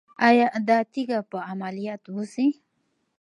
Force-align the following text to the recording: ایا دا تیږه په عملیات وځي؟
ایا 0.27 0.47
دا 0.67 0.77
تیږه 0.93 1.19
په 1.31 1.37
عملیات 1.51 2.03
وځي؟ 2.09 2.47